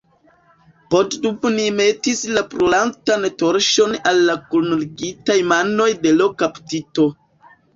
Poddubnij 0.93 1.65
metis 1.81 2.23
la 2.37 2.43
brulantan 2.55 3.29
torĉon 3.43 3.93
al 4.13 4.25
la 4.31 4.39
kunligitaj 4.55 5.39
manoj 5.55 5.89
de 6.07 6.19
l' 6.19 6.33
kaptito. 6.43 7.11